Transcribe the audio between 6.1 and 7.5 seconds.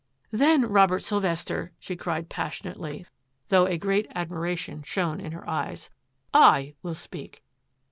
"/will speak!"